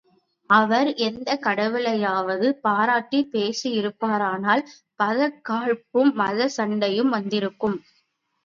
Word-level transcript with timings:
அவர் 0.49 0.93
எந்தக் 0.99 1.41
கடவுளையாவது 1.41 2.47
பாராட்டிப் 2.61 3.29
பேசியிருப்பாரானால் 3.31 4.63
மதக்காழ்ப்பும், 4.99 6.11
மதச் 6.13 6.55
சண்டையும் 6.57 7.09
வந்திருக்கும். 7.09 7.77